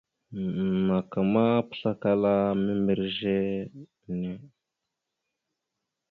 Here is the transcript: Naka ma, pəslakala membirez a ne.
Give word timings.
Naka 0.87 1.19
ma, 1.31 1.45
pəslakala 1.69 2.33
membirez 2.63 3.19
a 4.09 4.11
ne. 4.21 4.31